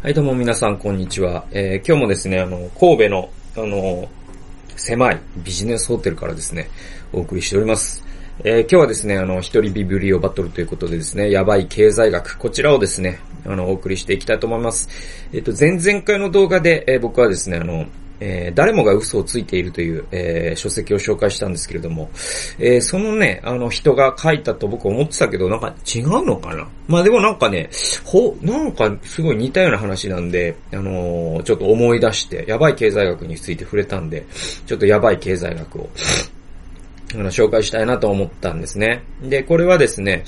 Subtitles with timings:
[0.00, 1.44] はい、どうも皆さん、こんにちは。
[1.50, 4.08] えー、今日もですね、あの、神戸の、あの、
[4.76, 6.70] 狭いビジネスホテルからですね、
[7.12, 8.04] お送りしております。
[8.44, 14.88] えー、今日はですね、あの、一人ビブリオバトルということでですね、やばい経済学、こちらをですね、あの、お送りしていきたいと思います。
[15.32, 17.86] えっ、ー、と、前々回の動画で、え、僕はですね、あの、
[18.20, 22.10] えー、誰もが嘘をついているという、えー、書籍を紹介したんですけれども、
[22.58, 26.66] えー、そのね、あの人が書いたと僕思ってたけど、なんか違うのかな？
[26.88, 27.70] まあでもなんかね、
[28.04, 34.24] ほ、なんかすごい似たような話なんで、あのちょっと思い出して、やばい経済学について触れたんで、
[34.66, 35.90] ちょっとやばい経済学を、
[37.14, 39.02] あの、紹介したいなと思ったんですね。
[39.22, 40.24] で、これはですね、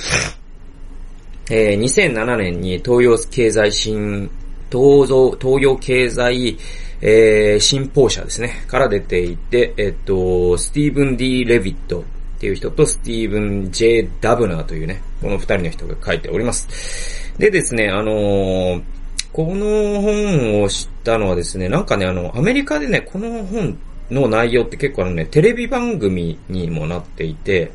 [1.51, 4.31] えー、2007年に東洋経済新、
[4.71, 5.07] 東
[5.41, 6.57] 東洋経済
[7.03, 12.03] えー、新報社ですね、から出ていて、えっと、スティーブン・ディ・レビットっ
[12.39, 17.33] ていう人とスティーブン・ジェ・ダブナーというね、この二人の人が書いております。
[17.39, 18.83] でですね、あのー、
[19.33, 23.79] この本を知ったのはですね、なんかね、あの、アメリカでね、この本
[24.11, 27.73] の内容って結構あのね、テレビ番組にもなっていて、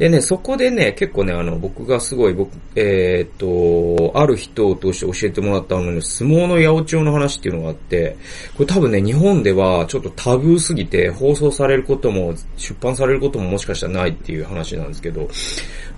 [0.00, 8.16] でね、そこでね、結構ね、あの、僕がすごい、僕、えー、っと、ある人を通して教えてもらったのに、相撲の八百長の話っていうのがあって、
[8.56, 15.28] これ多分ね、日本ではちょっとタブーすぎて、放送されることも、出版されることももしかしたらないっていう話なんですけど、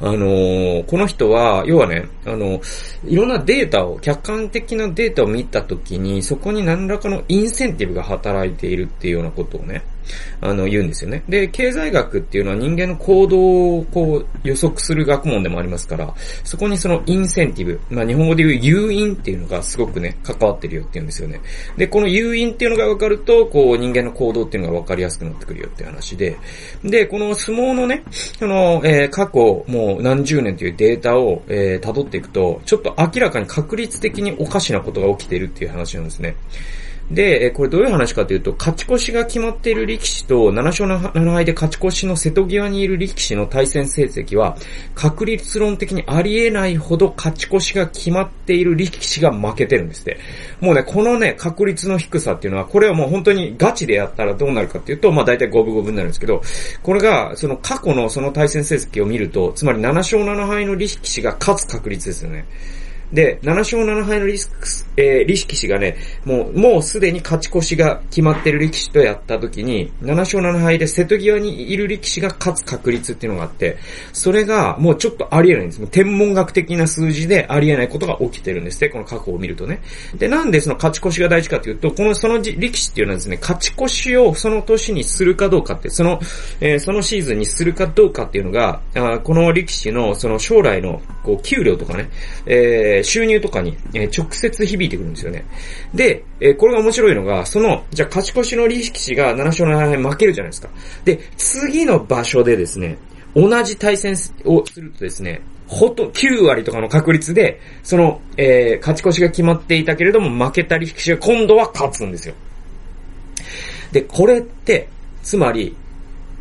[0.01, 2.61] あのー、この人は、要はね、あの、
[3.07, 9.85] いろんなデータを、客観的なデータを見たときに、そこに何らかのインセンティブが働いているっていうようなことをね、
[10.41, 11.23] あの、言うんですよね。
[11.29, 21.41] で、経済学っていうのは人間の行動をこう予測する学問でもありますから、そこにそのインセンティブ、まあ日本語で言う誘因っていうのがすごくね、関わってるよって言うんですよね。
[21.77, 26.37] で、この誘因っていうのが分かると、こう人間の行動っていうのが分かりやすくなってくるよっていう話で、
[26.85, 28.05] で、この相撲のね、
[28.39, 36.35] その、えー、過去もう何十年というデータを、えー、辿っていくと、ちょっと明らかに確率的におかしなことが起きているっていう話なんですね。
[37.13, 44.57] で、えこれどういう話かというと、勝ち越しが決まっている力士と、7勝7敗で勝ち越しの瀬戸際にいる力士の対戦成績は、
[44.95, 50.19] 確率論的にありえないほど勝ち越しが決まっている力士が負けてるんですって。
[50.61, 56.41] もうね、このね、確率の低さっていうのは、これはもう本当にガチでやったらどうなるかっていうと、まあ大体五分五分になるんですけど、
[56.83, 62.47] これが、その過去のその対戦成績を見ると、つまり7勝7敗の力士が勝つ確率ですよね。
[63.13, 73.77] で、7勝7敗のリスク、えー、力士がね、もう、もうすでに勝ち越しが決まってる力士とやった時に、7勝7敗で瀬戸際にいる力士が勝つ確率っていうのがあって、
[74.15, 75.87] それがもうちょっとありえないんです。
[75.89, 79.83] 天文学的な数字でありえないことが起きてるんですね、この過去を見るとね。
[80.15, 86.19] で、なんでその勝ち越しが大事かというと、このその力士っていうのはですね、勝ち越しをその年にするかどうかって、その、
[86.61, 92.09] えー、そのシーズンにするかどうかっていうのが、あこの力士のその将来のこう給料とかね、
[92.47, 95.45] えー収入とかに、え直接響いてくるんですよね。
[95.95, 100.69] で、えこれが面白いのが、その、じゃあ勝ち越しの力士が7勝7敗負けるじゃないですか。
[101.05, 102.99] で、次の場所でですね、
[103.35, 104.15] 同じ対戦
[104.45, 112.35] をするとですね、ほと、9割とかの確率で、その、えー、勝ち越しが決まっていたけれども、負けた力士が今度は勝つんですよ。
[113.91, 114.89] で、これって、
[115.23, 115.75] つまり、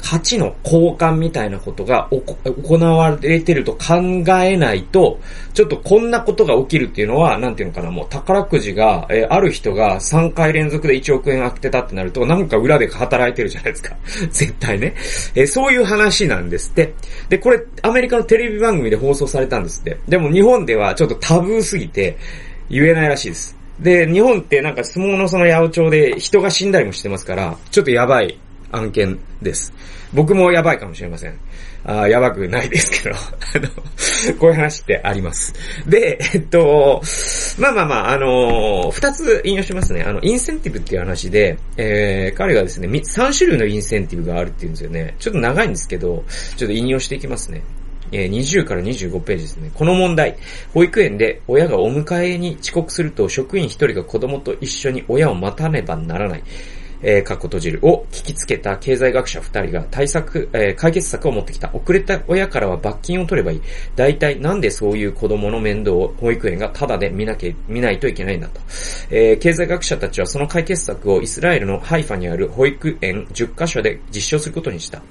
[0.01, 3.95] 価値の交換みたいなことが行われてると考
[4.41, 5.19] えないと、
[5.53, 13.95] ちょっとこんなことが起きるっていうのは、なんていうのかな、もう宝くじが、えー、ある人が3回連続で1億円当てたってなると、なんか裏で働いてるじゃないですか。
[14.31, 14.95] 絶対ね。
[15.35, 16.93] えー、そういう話なんですって。
[17.29, 19.97] で、これ、アメリカのテレビ番組で放送されたんですって。
[20.07, 22.17] でも日本ではちょっとタブーすぎて、
[22.69, 23.57] 言えないらしいです。
[23.79, 28.37] で、日本ってなんか相撲のその八百長で人が死んだりもしてますから、ちょっとやばい
[28.71, 29.73] 案件です。
[30.13, 31.37] 僕もやばいかもしれません。
[31.83, 33.67] あやばくないですけど、 あの、
[34.37, 35.53] こういう話ってあります。
[35.87, 37.01] で、えっと、
[37.57, 40.03] まあまあまあ、あの二つ引用しますね。
[40.03, 45.15] あの、インセンティブっていう話で、えー、彼がですね、3種類のインセンティブがあるっていうんですよね。
[45.19, 46.23] ちょっと長いんですけど、
[46.55, 47.63] ちょっと引用していきますね。
[48.11, 49.71] え20から25ページですね。
[49.73, 50.35] この問題。
[50.73, 56.43] 保育園で親がお迎えに遅刻すると職員1人が子供と一緒に親を待たねばならない。
[57.03, 61.69] えー、かっこ閉じるを聞きつけた経済学者二人が対策、えー、解決策を持ってきた。
[61.73, 63.61] 遅れた親からは罰金を取ればいい。
[63.95, 68.61] 大体なんでそういう子供の面倒を保育園がタダで見なきゃ、見ないといけないんだと。
[69.09, 75.01] えー、経済学者たちはその解決策をイスラエルのハイファにある保育園10カ所で実証することにした。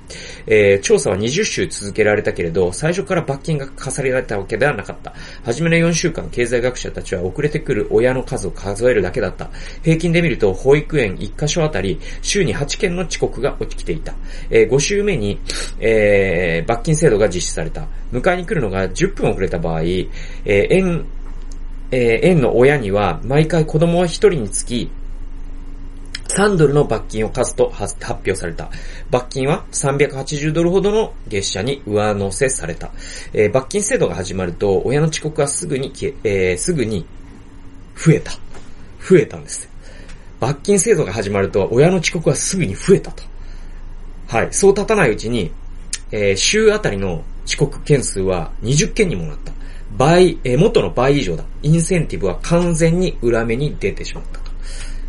[0.47, 5.15] えー、調査は20週続けられたけれど、最初から罰金が課されられたわけではなかった。
[5.45, 9.51] 初めの4週間、経済学者たちは遅れてくる親の数を数えるだけだった。
[9.83, 14.15] 平均で見ると、保育園1カ所あたりり、週に8件の遅刻が起きていた。
[14.51, 15.39] えー、5週目に、
[15.79, 17.87] えー、罰金制度が実施された。
[18.13, 21.05] 迎えに来るのが10分遅れた場合、えー、園、
[21.91, 24.91] えー、園の親には、毎回子供は一人につき、
[26.31, 28.71] 3ドルの罰金を課すと発表された。
[29.11, 32.91] 罰金は380ドルほどの月謝に上乗せされた。
[33.33, 35.93] えー、罰金制度が始まると、親の遅刻はすぐに
[36.25, 37.05] えー、すぐに
[37.97, 38.33] 増えた。
[39.01, 39.70] 増えたんです。
[40.41, 43.23] 罰金制度が始まると、親の遅刻はすぐに増えたと。
[44.27, 44.49] はい。
[44.51, 45.53] そう立たないうちに、
[46.11, 49.53] えー、週あたりの遅刻件数は20件にもなった。
[49.97, 51.45] 倍、えー、元の倍以上だ。
[51.63, 54.51] インセンティブは完全に裏目に出てしまったと。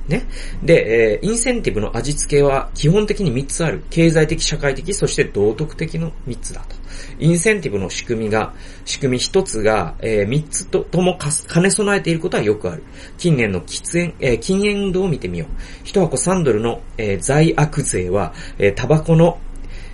[0.08, 0.28] ね。
[0.64, 3.84] で、えー、インセンティブの味付けは基本的に3つある。
[3.90, 6.81] 経済的、社会的、そして道徳的の3つだと。
[7.20, 8.54] インセンティブの仕組みが、
[8.86, 12.84] 仕組み1つが、えー、3つととも兼ね備えていることはよくある。
[13.18, 15.88] 近年の喫煙、えー、禁煙運動を見てみよう。
[15.88, 19.40] 1箱3ドルの、えー、罪悪税は、えー、タバコの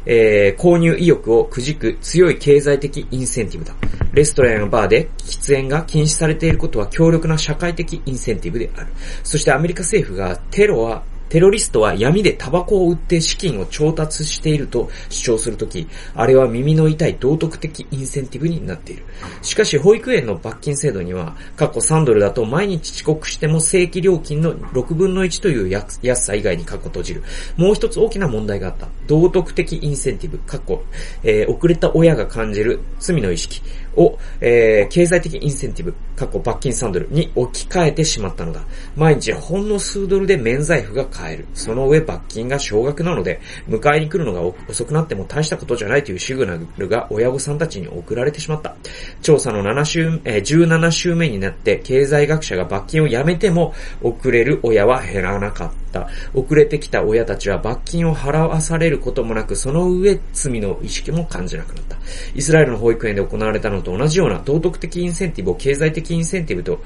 [0.09, 3.75] えー、購入意欲をくじく強い経済的インセンティブだ。
[4.13, 8.87] レストランやバーで喫煙が禁止されていることは強力な社会的インセンティブである。
[9.23, 19.03] そしてアメリカ政府がテロはテロリストは闇でタバコを売って資金を調達していると主張するとき、あれは耳の痛い道徳的インセンティブになっている。
[19.41, 27.23] しかし、保育園の罰金制度には、過去3ドルだと毎日遅刻しても正規料金の6分の1という安さ以外に過去閉じる。
[27.57, 28.87] もう一つ大きな問題があった。
[29.07, 30.81] 道徳的インセンティブ、過去、
[31.23, 33.61] えー、遅れた親が感じる罪の意識
[33.95, 38.61] を、えー、経済的インセンティブ、過去罰金3ドルに置き換えてしまったのだ。
[38.95, 41.45] 毎日ほんの数ドルで免罪符が買える。
[41.53, 48.75] その上罰金が少額なので、迎えに来るのが遅くなっても大したことじゃないというシグナルが親御さんたちに送られてしまった。
[49.21, 56.07] 調査の7週、えー、17週目になって経済学者が罰金をやめても遅れる親は減らなかった。
[56.33, 61.97] 遅れてきた親たちは罰金を払わされることもなく、その上罪の意識も感じなくなった。
[62.33, 66.81] イスラエルの保育園で行われたのと同じような道徳的インセンティブを経済的インセンティブと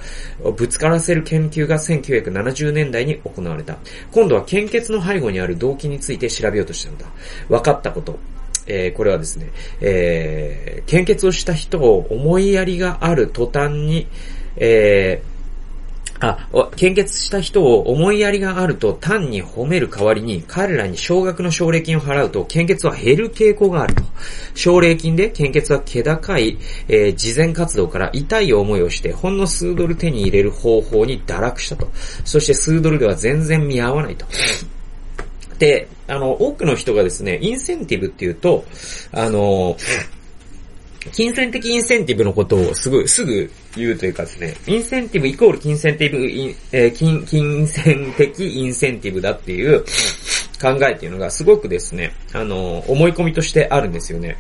[0.51, 3.77] ぶつからせる研究が1970年代に行われた。
[4.11, 7.05] 今度は献血の背後にある動機について調べようとしたのだ。
[7.49, 8.19] 分かったこと。
[8.67, 9.51] えー、これはですね、
[9.81, 14.07] えー、献血をした人を思いやりがある途端に、
[14.55, 15.30] えー、
[16.21, 24.03] あ、献血した人を思いやりがあると単に褒める代わりに彼らに少額の奨励金を払うと献血は減る傾向があると。
[24.53, 26.57] 奨励金で献血は気高い、
[26.87, 31.89] えー、事前活動から痛い思いをしてほんの数ドル手に入れる方法に堕落したと。
[32.23, 34.25] そして数ドルでは全然見合わないと。
[35.57, 38.65] で、あの、多くの人がですね、インセンティブっていうと、
[39.11, 39.77] あの、
[41.11, 49.83] 金銭的インセンティブのことをすぐ、すぐ言うというかですね、インセンティブイコール金銭的、えー、金、金銭的インセンティブだっていう
[50.61, 54.37] 考えっていうのがすごくですね、あの、思い込みとしてあるんですよね。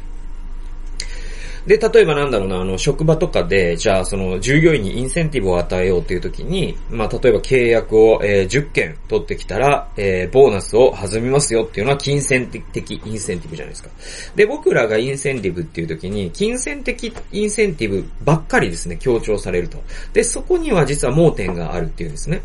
[1.67, 13.89] で、例えばなんだろうな、あの、職場とかで、じゃあ、その、従業員にインセンティブを与えようという時に、まあ、例えば契約を、えー、10件取ってきたら、えー、ボーナスを弾みますよっていうのは、金銭的インセンティブじゃないですか。
[14.35, 19.77] で、僕らがインセンティブっていう時に、金銭的インセンティブばっかりですね、強調されると。
[20.13, 22.41] で、そこには実は盲点があるっていうんですね。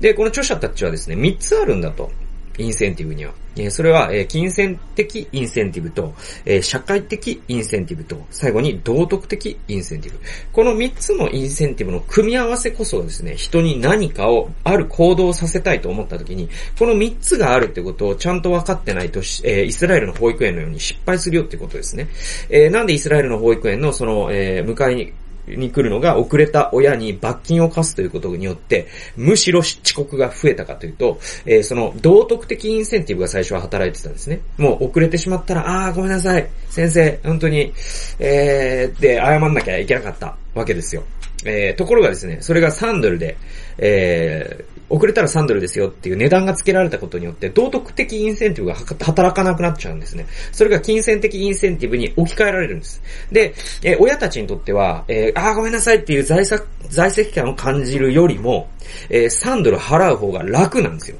[0.00, 2.10] で、この著者たちはですね、3つあるんだと。
[2.58, 3.32] インセンティブには。
[3.56, 6.14] えそれは、え金銭的インセンティブと、
[6.46, 10.18] え社会的インセンティブと、最後に道徳的インセンティブ。
[10.52, 22.08] この3つのインセンティブの組み合わせこそですね、人に何かを、ある行動をさせたいと思った時に、この3つがあるってことをちゃんと分かってないと、えイスラエルの保育園のように失敗するよってことですね。
[22.48, 25.12] えなんでイスラエルの保育園のその、え迎えに
[25.46, 34.40] に来るのが遅れた親に罰金を課すということによって、むしろ遅刻が増えたかというと、えー、その道徳的インセンティブが最初は働いてたんですね。
[34.56, 37.72] もう遅れてしまったら、あーごめんなさい、先生、本当に、
[38.18, 41.02] えー、で、謝んなきゃいけなかったわけですよ。
[41.44, 43.36] えー、ところがですね、それが3ドルで、
[43.78, 50.26] えー、遅れたら3ドルですよっていう値段が付けられたことによって、道徳的インセンティブが働かなくなっちゃうんですね。
[50.52, 53.02] それが金銭的インセンティブに置き換えられるんです。
[53.30, 58.68] で、えー、親たちにとっては、えー、あーごめんなさいっていう財産、財政感を感じるよりも、
[59.08, 61.16] えー、3ドル払う方が楽なんですよ。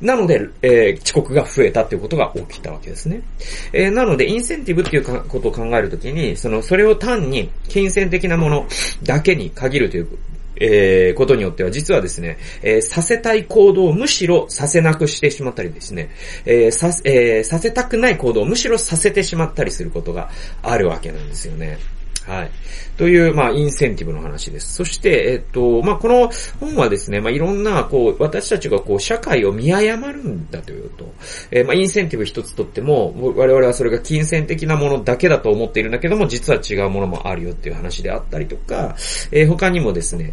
[0.00, 3.22] なので、えー、遅刻が増えたっていうことが起きたわけですね。
[3.72, 8.66] えー、なので、インセンティブっていうことを考えるときに、その、それを単に金銭的なもの
[9.02, 10.08] だけに限るという、
[10.60, 16.10] えー、ことによっては、実はですね、えー、させたい行動をむしろさせなくしてしまったりですね、
[16.44, 20.30] えー、さ、えー、させたくない行動をむしろさせてしまったりすることが
[20.62, 21.78] あるわけなんですよね。
[22.28, 22.50] はい。
[22.98, 24.74] という、まあ、インセンティブの話です。
[24.74, 26.30] そして、えっと、まあ、この
[26.60, 31.10] 本はですね、まあ、いろんな、こう、私たちがこう、社会を見誤るんだというと、
[31.50, 38.94] えー、まあ、インセンティブ一つとっても、我々はそれが金銭的なものだけだと思っているんだけども、実は違うものもあるよっていう話であったりとか、
[39.32, 40.32] えー、他にもですね、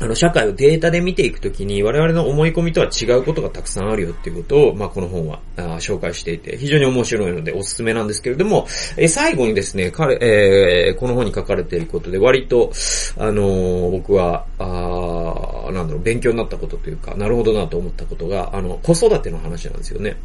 [0.00, 12.72] あの、社会をデータで見ていくときに、我々の思い込みとは違うことがたくさんあるよっていうことを、まあ、この本はあ紹介していて、非常に面白いのでおすすめなんですけれども、え最後にですね、彼、えー、この本に書かれていることで、割と、
[13.16, 20.16] あのー、僕は、あなんだろう、勉強になったことというか、なるほどなと思ったことが、あの、子育ての話なんですよね。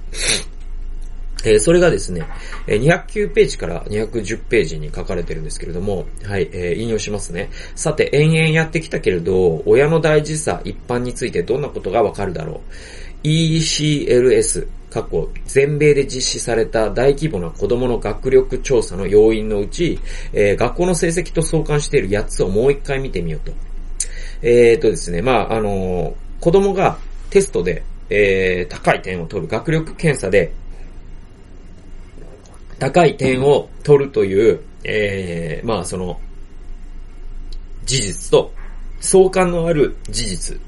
[1.43, 2.25] えー、それがですね、
[2.67, 7.50] 209ページから210ページに書かれてるんですけれども、はい、えー、引用しますね。
[7.75, 12.62] さて、延々やってきたけれど、親の大事さ、一般についてどんなことがわかるだろ
[13.24, 13.27] う。
[13.27, 20.00] ECLS、過去、全米で実施された大規模な子供の学力調査の要因のうち、
[20.33, 23.53] えー、学校の成績と相関している8つをもう一回見てみようと。
[24.41, 26.98] えー、とですね、まあ、あのー、子供が
[27.29, 30.51] テストで、えー、高い点を取る学力検査で、
[32.81, 36.19] 高い点を取るという、えー、まあその、
[37.85, 38.51] 事実と、
[39.00, 40.59] 相関のある事実。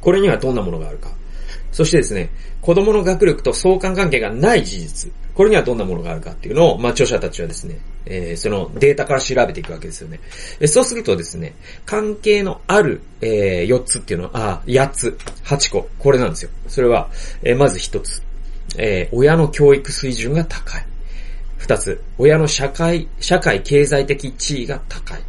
[0.00, 1.10] これにはどんなものがあるか。
[1.70, 5.12] そしてですね、子供の学力と相関関係がない事実。
[5.34, 10.18] これにはどんなものがあるかっていうのを、まあ、著者たちはですね、えー、そのデータから調べていくわけですよね。
[10.66, 11.54] そうするとですね、
[11.86, 16.50] 関係のある、えー、4つっていうのは、あ、8つ、8個、これなんですよ。
[16.66, 17.08] それは、
[17.44, 18.27] えー、まず1つ。
[18.76, 20.86] えー、親の教育水準が高い。
[21.56, 25.20] 二つ、親の社会、社会経済的地位が高い。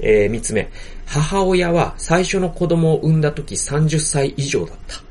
[0.00, 0.70] えー、三つ目、
[1.06, 5.10] 母親は最初の子供を産んだ時30歳以上だった。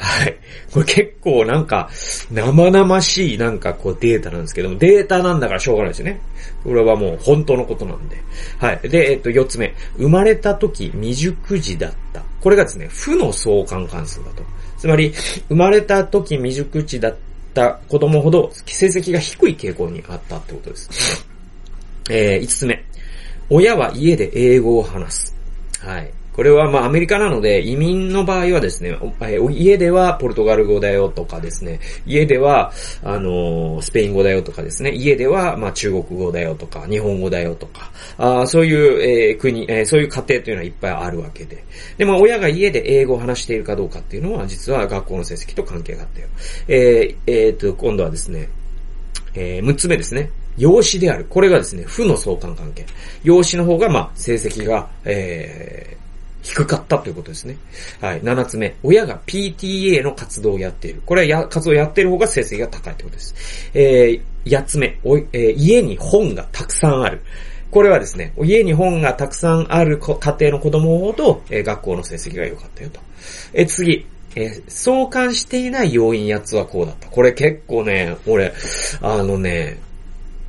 [0.00, 0.34] はい。
[0.72, 1.90] これ結構なんか、
[2.30, 6.20] 生々しいなんかこうデータなんですけども、データなんだからしょうがないですよね。
[6.64, 8.16] これはもう本当のことなんで。
[8.58, 8.88] はい。
[8.88, 9.74] で、えっと、四つ目。
[9.98, 12.22] 生まれた時未熟児だった。
[12.40, 14.42] これがですね、負の相関関数だと。
[14.80, 15.12] つまり、
[15.48, 17.16] 生まれた時未熟知だっ
[17.52, 21.26] た子供ほど成績が低い傾向にあったってことです。
[22.08, 22.82] えー、5つ目。
[23.50, 25.36] 親は家で英語を話す。
[25.80, 26.10] はい。
[26.40, 28.96] これはまあアメリカなので移民の場合はですね、
[29.50, 32.72] 家ではポルトガル語だよとかですね、家では、
[33.04, 41.62] あの、スペイン語だよとかですね、家ではまあ中国語だよとか、日本語だよとか、あそういう、えー、国、えー、そういう家庭というのはいっぱいあるわけで。
[41.98, 46.28] でも親が家で英語を話しているかどうかっていうのは実は学校の成績と関係があったよ。
[46.68, 48.48] えー、えー、と、今度はですね、
[49.34, 50.30] えー、6つ目ですね。
[50.56, 51.26] 養子である。
[51.28, 52.86] これがですね、負の相関関係。
[53.24, 55.98] 養子の方が、まあ、成績が、え
[56.42, 57.56] 低かったということですね。
[58.00, 58.20] はい。
[58.22, 58.76] 七つ目。
[58.82, 61.02] 親が PTA の活動をやっている。
[61.04, 63.70] これはや、活動をやっている方が成績が高いということです。
[63.74, 64.98] えー、八つ目。
[65.04, 67.22] おえー、家に本がたくさんある。
[67.70, 73.00] これはですね、家に本がたくさんある家庭の子供ほど、えー、学校の成績が良かったよと。
[73.52, 74.06] えー、次。
[74.36, 77.08] えー、相関していない要因8つはこうだった。
[77.08, 78.52] これ結構ね、俺、
[79.00, 79.78] あのね、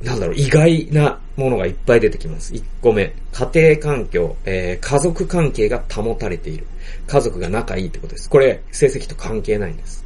[0.02, 2.52] なんだろう、意外なものがいっぱい出てきます。
[2.54, 6.66] 1個目、家庭環境、えー、家族関係が保たれている。
[7.06, 8.28] 家族が仲いいってことです。
[8.28, 10.02] これ、成績と関係ないんです。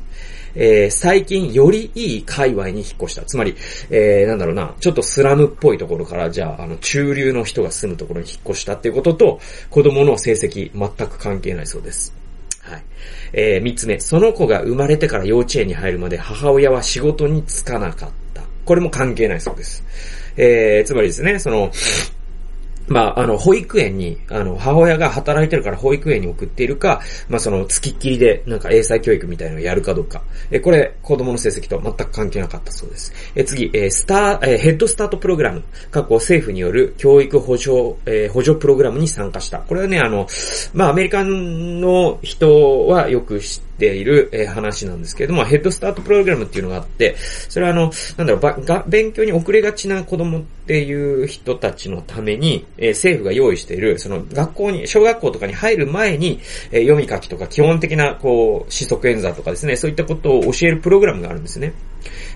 [0.58, 3.22] えー、最近よりいい界隈に引っ越した。
[3.24, 3.54] つまり、
[3.90, 9.40] えー、なんだろうな、ちょっとスラムっぽいところから、じゃあ、あの、中流の人が住むところに引っ越したっていうことと、
[9.70, 12.14] 子供の成績全く関係ないそうです。
[12.62, 12.82] はい。
[13.34, 18.25] えー、三つ目、その子が生まれてから幼稚園に入るまで母親は仕事に就かなかった。
[18.66, 19.82] これも関係ないそうです。
[20.36, 21.70] えー、つまりですね、その、
[22.88, 30.22] まあ、あの、保育園に、あの、母親が働いてるから保育園に送っているか、まあ、その、月っきりで、なんか英才教育みたいなのをやるかどうか。
[30.50, 33.12] え、これ、子供の成績と全く関係なかったそうです。
[33.34, 35.64] え、次、えスター、えヘッドスタートプログラム。
[35.90, 39.58] 過去政府による教育補助、え補助プログラムに参加した。
[39.58, 40.28] これはね、あの、
[40.72, 47.16] まあ、アメリカの人はよく知ってている、え話なんですけれども、ヘッドスタートプログラムっていうのがあって、
[47.48, 56.40] それはあの、なんだろう、ば、が、勉強に遅れがちな子供っていう人たちのために、え政府が用意している、その学校に、小学校とかに入る前に、
[56.72, 61.72] え読み書きとか基本的な、こう、四則演座とかですね、そういったことを教えるプログラムがあるんですね。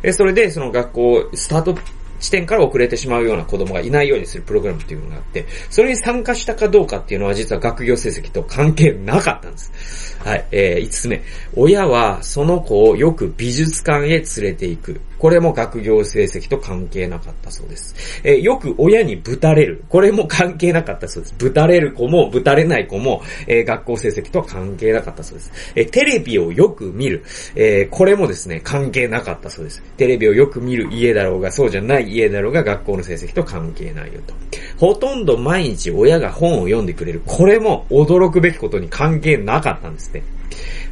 [0.03, 1.75] えそれで、その学校、スタート
[2.21, 10.19] 地点から遅れてしまうような子供がいないようにするプログラムっていうのがあって、それに参加したかどうかっていうのは実は学業成績と関係なかったんです。
[10.21, 11.23] はい、えー、5つ目。
[11.57, 15.01] 親はその子をよく美術館へ連れて行く。
[15.21, 17.95] これも学業成績と関係なかったそうです。
[18.25, 19.85] えー、よく親にぶたれる。
[19.91, 21.35] これも関係なかったそうです。
[21.39, 25.53] ぶたれる子も、ぶたれない子も、えー、学校成績とは関係なかったそうです。
[25.77, 27.23] えー、テレビをよく見る。
[27.55, 29.83] えこれもですね、関係なかったそうです。
[29.99, 34.35] テレビをよく見る家だろうが、そうじゃない家だろうが、学校の成績と関係ないよと。
[34.79, 37.21] ほとんど毎日親が本を読んでくれる。
[37.27, 40.23] これも驚くべきことに関係なかったんですね。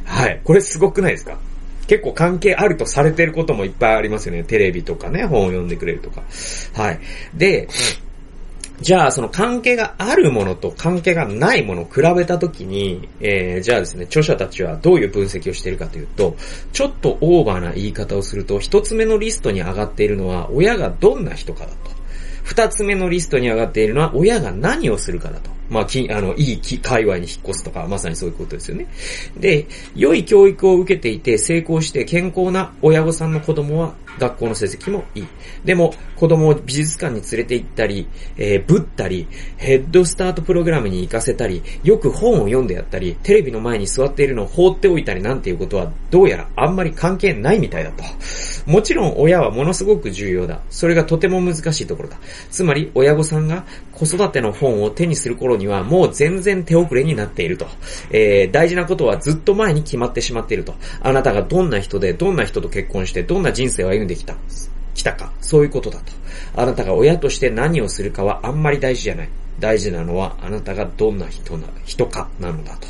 [0.03, 0.39] はい。
[0.43, 1.39] これすごくないですか？
[1.89, 4.43] 結構関係あるとされてることもいっぱいありますよね。
[4.43, 6.21] テレビとかね、本を読んでくれるとか。
[6.75, 6.99] はい。
[7.33, 7.67] で、
[8.79, 16.35] じゃあ、その関係があるものと関係がないものを比べたときに、えー、じゃあですね、著者たちはどういう分析をしているかというと、
[16.73, 21.91] ちょっとオーバーな言い方をすると、一つ目のリストに上がっているのは、親がどんな人かだと。
[22.43, 25.58] 二つ目のリストに上がっているのは、親が何をするかだと。
[25.69, 28.87] まあ、き、あの、いいき界隈に引っ越すとか、まさにそういうことですよね。
[29.37, 35.27] で、良い教育を受けていて成功して健康な親御さんの子供は学校の成績もいい。
[35.63, 38.07] でも、子供を美術館に連れて行ったり、
[38.37, 48.03] えー、ぶったり、ヘッドスタートプログラムに行かせたり、よく本を読んでやったり、テレビの前に座っているのを放っておいたりなんていうことは、どうやらあんまり関係ないみたいだと。
[48.65, 50.61] もちろん親はものすごく重要だ。
[50.69, 52.17] それがとても難しいところだ。
[52.51, 57.67] つまり、親御さんが子育ての本を手にする頃にはもう全然手遅れになっていると。
[58.09, 60.73] えー、大事なことはずっと前に決まってしまっていると。
[61.01, 64.35] あなたがどんな人で、どんな人と結婚して、どんな人生を歩んできた。
[64.95, 65.31] 来たか。
[65.41, 66.11] そういうことだと。
[66.55, 69.29] あなたが親として何をするかはあんまり大事じゃない。
[69.59, 72.87] 大事なのはあなたがどんな人な、人かなのだと。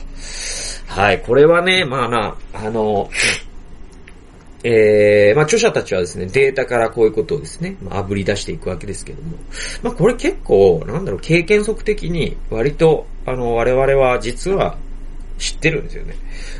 [0.87, 3.09] はい、これはね、まあな、あの、
[4.63, 9.37] えー、まあ著者たちはですね、データからこういうことをですね、まあ、炙り出していくわけですけども、
[9.83, 14.77] まあこれ結構、なんだろう、経験則的に割と、あの、我々は実は
[15.37, 16.15] 知ってるんですよね。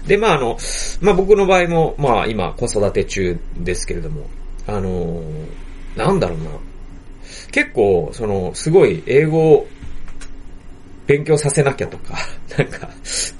[0.08, 0.58] で、まああの、
[1.02, 4.28] まあ僕の場合も、まあ今子育て中ですけれども、
[4.66, 5.22] あの、
[5.96, 6.46] なんだろうな。
[7.52, 9.68] 結構、その、すごい英語を
[11.08, 12.18] 勉強させなきゃとか、
[12.58, 12.90] なんか、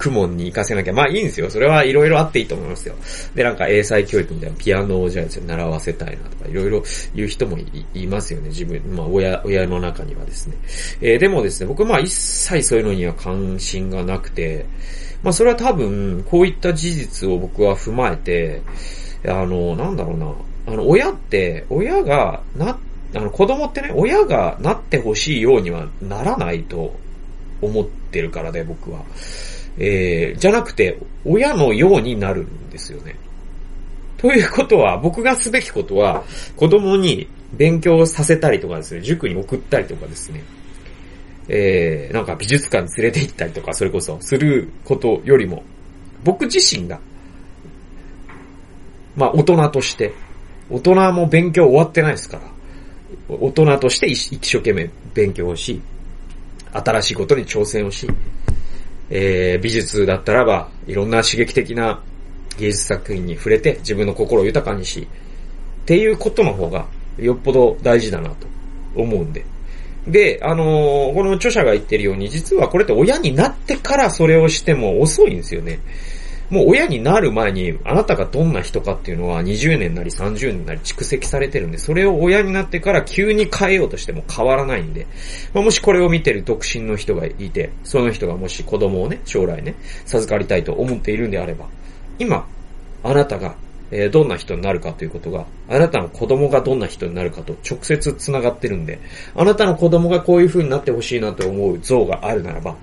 [0.00, 0.94] クモンに行かせなきゃ。
[0.94, 1.50] まあいいんですよ。
[1.50, 2.94] それはいろいろあっていいと思いますよ。
[3.34, 6.82] で、なんか英才教育みたいなピアノをじゃあ習わせたいなとか、いろいろ
[7.14, 7.58] 言う人も
[7.92, 8.48] いますよね。
[8.48, 10.56] 自分、まあ親、親の中にはですね。
[11.02, 14.64] えー、でもですね、僕まあ一切そういうのには関心がなくて、
[15.22, 18.62] まあそれは多分、こういった事実を僕は踏まえて、
[19.26, 20.32] あの、なんだろうな。
[20.66, 22.78] あの、親って、親がな、
[23.14, 26.94] あの、子供ってね、親がなってほしいようにはならないと
[27.60, 29.04] 思ってるからで、僕は。
[29.80, 33.16] えー、じゃなくて、親のようになるんですよね。
[34.18, 36.22] ということは、僕がすべきことは、
[36.54, 40.44] 子供に勉強させたりとかですね、塾に送ったりとかですね、
[41.48, 45.64] えー、なんか美術館連れて行ったりとか、それこそ、することよりも、
[46.22, 47.00] 僕自身が、
[49.16, 50.12] まあ、大人として、
[50.68, 52.42] 大人も勉強終わってないですから、
[53.28, 55.80] 大人として一生懸命勉強をし、
[56.72, 58.06] 新しいことに挑戦をし、
[59.10, 62.00] えー、美術だったらば、いろんな刺激的な
[62.58, 65.08] 芸術作品に触れて自分の心を豊かにし、
[65.82, 66.86] っていうことの方が
[67.18, 68.46] よっぽど大事だなと
[68.94, 69.44] 思うんで。
[70.06, 75.80] で、あのー、この著者が言ってるように、実はこれって親になってからそれをしても遅いんですよね。
[76.50, 85.06] もう親になる前に、あなたがどんな人かっていうのは20年なり30年なり蓄積されてるんで、それを親になってから急に変えようとしても変わらないんで、
[85.54, 91.66] まあ、もしこれを見てる独身の人がいて、その人がもし子供をね、将来ね、授かりたいと思っているんであれば、
[92.18, 92.46] 今、
[93.02, 93.54] あなたが
[93.92, 99.00] えどんな人になるかということが、あなたの子供がどんな人になるかと直接繋がってるんで、
[99.34, 102.76] あなたの子供がこういう風になってほしいなと思う像があるならば、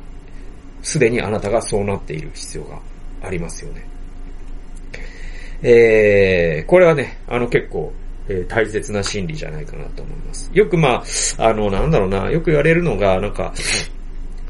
[0.84, 2.80] すでにあなたがそうなっている必要が
[3.21, 3.86] ありますよね。
[5.63, 7.91] えー、これはね、あの結構、
[8.30, 10.49] えー、大切な心理じゃないかなと思います。
[10.53, 11.03] よくま
[11.38, 13.53] あ、あの、なんだろうな、よく言われるのが、なんか、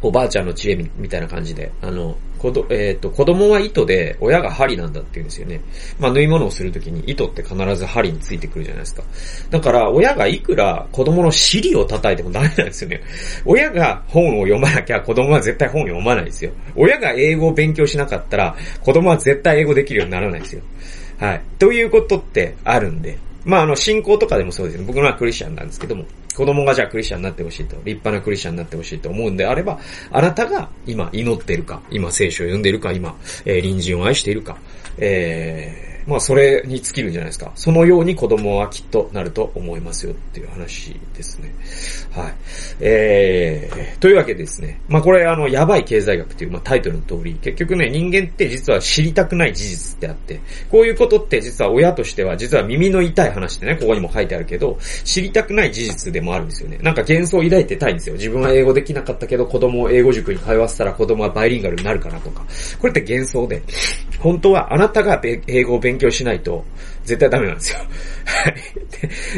[0.02, 5.62] おばあちゃんの知恵みたいな感じで、あの、子ど、えっ、ー、と、子供は糸で、親が針なんだって言うんですよね。
[6.00, 9.04] まあ、縫い物をするときに糸って必ず針についてくるじゃないですか。
[9.50, 13.02] だから、親がいくら子供の尻を叩いてもダメなんですよね。
[13.46, 16.52] 親が本を読まなきゃ子供は絶対本読まないですよ。
[16.76, 20.62] 親が英語を勉強しなかったら、子供は絶対英語できるようにならないですよ。
[21.20, 21.42] はい。
[21.58, 23.18] ということってあるんで。
[23.48, 24.84] まあ、あの、信仰とかでもそうですね。
[24.86, 26.04] 僕のはクリスチャンなんですけども、
[26.36, 29.80] 子供がじゃあクリスチャンになってほしいと、立派なクリスチャンになってほしいと思うんであれば、
[30.12, 34.58] あなたが今祈ってるか、今聖書を読んでるか、今、えー、隣人を愛しているか、
[34.98, 37.52] えー、まあそれに尽きるんじゃないですか。
[37.56, 41.54] そのように子供はきっとなると思いますよっていう話ですね。
[42.12, 42.34] はい。
[42.80, 44.80] えー、というわけでですね。
[44.88, 50.40] まあこれあの、やばい経済学っていう、まあ、タイトルの通り、結局ね、人間って実は知りたくない事実ってあって、
[50.72, 56.80] こういうことって実は親としては、実は耳の痛い話ってね、ここにも書いてあるけど、知りたくない事実でもあるんですよね。
[56.82, 58.16] なんか幻想を抱いてたいんですよ。
[58.16, 62.46] 自分は英語できなかったけど、子供を英語塾に通わせたら子供はバイリンガルになるかなとか。
[62.80, 63.62] これって幻想で、
[64.20, 66.64] 本当はあなたが英語を勉強しないと
[67.04, 67.80] 絶対ダメなんですよ。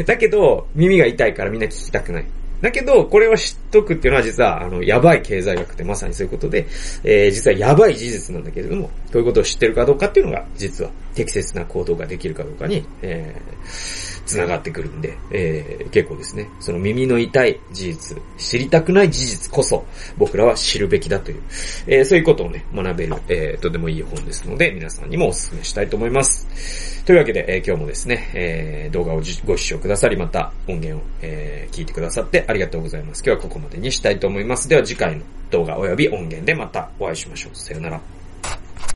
[0.06, 2.26] だけど、耳が痛いからみんな聞きたくない。
[2.60, 6.66] だけど、これを知っとくっていうのは実は、あの、やばい経済学ってまさにそういうことで、
[7.04, 19.84] えー、実はやばい事実なんだけれども、こういうことを知ってるかどうかっていうのが、実は適切な行動ができるかどうかに、えー、繋がってくるんで、えー、結構ですね、その耳の痛い事実、知りたくない事実こそ、
[20.16, 21.42] 僕らは知るべきだという、
[21.86, 27.04] えー、そういうことをね、学べる、えー、とてもいい本ですので、皆さんにもお勧めしたいと思います。
[27.04, 33.22] というわけで、えー、今日もですね、えー、動画をご視聴くださり、また音源を、えー、聞いてくださってありがとうございます。
[33.24, 34.68] 今日はここまでにしたいと思います。
[34.68, 37.56] では次回の動画及び音源でまたお会いしましょう。
[37.56, 38.19] さよなら。